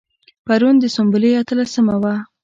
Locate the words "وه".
2.03-2.15